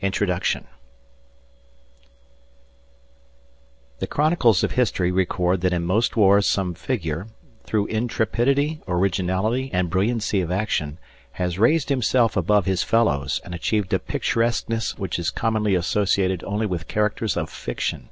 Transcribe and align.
INTRODUCTION 0.00 0.66
THE 4.00 4.08
chronicles 4.08 4.64
of 4.64 4.72
history 4.72 5.12
record 5.12 5.60
that 5.60 5.72
in 5.72 5.84
most 5.84 6.16
wars 6.16 6.48
some 6.48 6.74
figure, 6.74 7.28
through 7.62 7.86
intrepidity, 7.86 8.80
originality, 8.88 9.70
and 9.72 9.88
brilliancy 9.88 10.40
of 10.40 10.50
action, 10.50 10.98
has 11.34 11.60
raised 11.60 11.90
himself 11.90 12.36
above 12.36 12.66
his 12.66 12.82
fellows 12.82 13.40
and 13.44 13.54
achieved 13.54 13.92
a 13.92 14.00
picturesqueness 14.00 14.98
which 14.98 15.16
is 15.16 15.30
commonly 15.30 15.76
associated 15.76 16.42
only 16.42 16.66
with 16.66 16.88
characters 16.88 17.36
of 17.36 17.48
fiction. 17.48 18.08